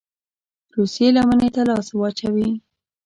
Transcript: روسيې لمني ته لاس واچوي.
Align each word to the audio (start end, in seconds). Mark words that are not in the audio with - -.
روسيې 0.75 1.07
لمني 1.15 1.49
ته 1.55 1.61
لاس 1.69 1.87
واچوي. 1.99 2.49